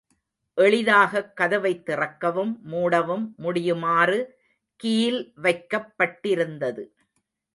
எளிதாகக் 0.57 1.35
கதவைத் 1.35 1.85
திறக்கவும், 1.85 2.59
மூடவும் 2.71 3.27
முடியுமாறு 3.37 4.19
கீல் 4.75 5.31
வைக்கப் 5.35 5.93
பட்டிருந்தது. 5.97 6.83